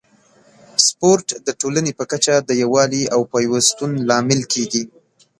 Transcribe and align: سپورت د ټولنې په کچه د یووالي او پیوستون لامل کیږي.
سپورت 0.87 1.27
د 1.45 1.47
ټولنې 1.61 1.91
په 1.99 2.03
کچه 2.11 2.33
د 2.39 2.49
یووالي 2.61 3.03
او 3.13 3.21
پیوستون 3.33 3.91
لامل 4.09 4.41
کیږي. 4.53 4.83